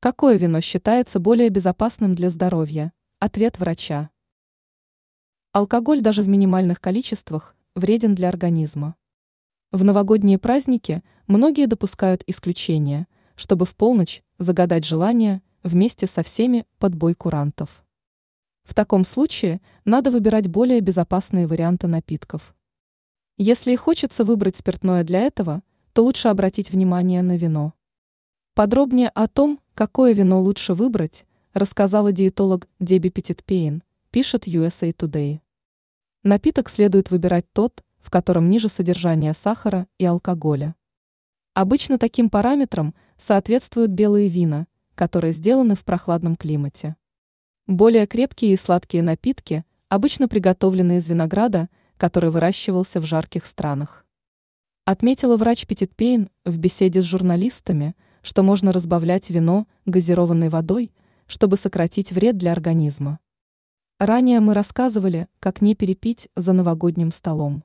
Какое 0.00 0.36
вино 0.36 0.60
считается 0.60 1.18
более 1.18 1.48
безопасным 1.48 2.14
для 2.14 2.30
здоровья? 2.30 2.92
Ответ 3.18 3.58
врача. 3.58 4.10
Алкоголь 5.50 6.02
даже 6.02 6.22
в 6.22 6.28
минимальных 6.28 6.80
количествах 6.80 7.56
вреден 7.74 8.14
для 8.14 8.28
организма. 8.28 8.94
В 9.72 9.82
новогодние 9.82 10.38
праздники 10.38 11.02
многие 11.26 11.66
допускают 11.66 12.22
исключения, 12.28 13.08
чтобы 13.34 13.66
в 13.66 13.74
полночь 13.74 14.22
загадать 14.38 14.84
желание 14.84 15.42
вместе 15.64 16.06
со 16.06 16.22
всеми 16.22 16.64
под 16.78 16.94
бой 16.94 17.16
курантов. 17.16 17.84
В 18.62 18.74
таком 18.74 19.04
случае 19.04 19.60
надо 19.84 20.12
выбирать 20.12 20.46
более 20.46 20.78
безопасные 20.78 21.48
варианты 21.48 21.88
напитков. 21.88 22.54
Если 23.36 23.72
и 23.72 23.76
хочется 23.76 24.22
выбрать 24.22 24.56
спиртное 24.56 25.02
для 25.02 25.22
этого, 25.22 25.64
то 25.92 26.04
лучше 26.04 26.28
обратить 26.28 26.70
внимание 26.70 27.20
на 27.22 27.36
вино. 27.36 27.72
Подробнее 28.58 29.10
о 29.10 29.28
том, 29.28 29.60
какое 29.76 30.12
вино 30.12 30.40
лучше 30.40 30.74
выбрать, 30.74 31.26
рассказала 31.54 32.10
диетолог 32.10 32.66
Деби 32.80 33.08
Петитпейн, 33.08 33.84
пишет 34.10 34.48
USA 34.48 34.92
Today. 34.92 35.38
Напиток 36.24 36.68
следует 36.68 37.12
выбирать 37.12 37.46
тот, 37.52 37.84
в 38.00 38.10
котором 38.10 38.50
ниже 38.50 38.68
содержание 38.68 39.32
сахара 39.32 39.86
и 39.96 40.04
алкоголя. 40.04 40.74
Обычно 41.54 41.98
таким 41.98 42.30
параметрам 42.30 42.96
соответствуют 43.16 43.92
белые 43.92 44.28
вина, 44.28 44.66
которые 44.96 45.32
сделаны 45.32 45.76
в 45.76 45.84
прохладном 45.84 46.34
климате. 46.34 46.96
Более 47.68 48.08
крепкие 48.08 48.54
и 48.54 48.56
сладкие 48.56 49.04
напитки 49.04 49.64
обычно 49.88 50.26
приготовлены 50.26 50.96
из 50.96 51.08
винограда, 51.08 51.68
который 51.96 52.30
выращивался 52.30 53.00
в 53.00 53.04
жарких 53.06 53.46
странах. 53.46 54.04
Отметила 54.84 55.36
врач 55.36 55.64
Петитпейн 55.64 56.28
в 56.44 56.58
беседе 56.58 57.00
с 57.00 57.04
журналистами– 57.04 57.94
что 58.22 58.42
можно 58.42 58.72
разбавлять 58.72 59.30
вино 59.30 59.66
газированной 59.86 60.48
водой, 60.48 60.92
чтобы 61.26 61.56
сократить 61.56 62.12
вред 62.12 62.36
для 62.36 62.52
организма. 62.52 63.18
Ранее 63.98 64.40
мы 64.40 64.54
рассказывали, 64.54 65.28
как 65.40 65.60
не 65.60 65.74
перепить 65.74 66.28
за 66.36 66.52
новогодним 66.52 67.10
столом. 67.10 67.64